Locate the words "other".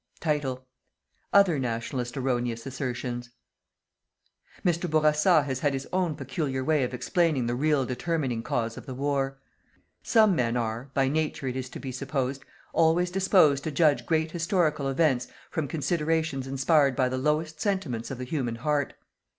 1.31-1.59